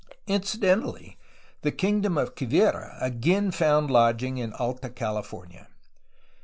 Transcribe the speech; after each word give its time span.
Incidentally, 0.25 1.15
the 1.61 1.71
kingdom 1.71 2.17
of 2.17 2.33
Quivira 2.33 2.97
again 3.01 3.51
found 3.51 3.91
lodging 3.91 4.39
in 4.39 4.51
Alta 4.53 4.89
California. 4.89 5.67